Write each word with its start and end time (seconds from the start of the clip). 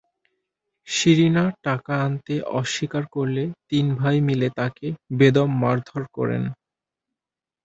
শিরিনা 0.87 1.45
টাকা 1.63 1.93
আনতে 2.05 2.35
অস্বীকার 2.59 3.03
করলে 3.15 3.43
তিন 3.69 3.85
ভাই 3.95 4.17
মিলে 4.27 4.47
তাঁকে 4.57 4.87
বেদম 5.19 5.49
মারধর 5.61 6.03
করেন। 6.17 6.43